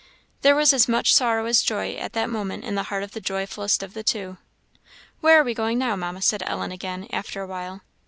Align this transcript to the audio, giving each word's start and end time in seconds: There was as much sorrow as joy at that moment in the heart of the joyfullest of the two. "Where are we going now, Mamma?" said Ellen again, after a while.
There 0.41 0.55
was 0.55 0.73
as 0.73 0.87
much 0.87 1.13
sorrow 1.13 1.45
as 1.45 1.61
joy 1.61 1.93
at 1.93 2.13
that 2.13 2.27
moment 2.27 2.63
in 2.63 2.73
the 2.73 2.81
heart 2.89 3.03
of 3.03 3.11
the 3.11 3.21
joyfullest 3.21 3.83
of 3.83 3.93
the 3.93 4.01
two. 4.01 4.37
"Where 5.19 5.39
are 5.39 5.43
we 5.43 5.53
going 5.53 5.77
now, 5.77 5.95
Mamma?" 5.95 6.23
said 6.23 6.41
Ellen 6.47 6.71
again, 6.71 7.07
after 7.13 7.43
a 7.43 7.45
while. 7.47 7.81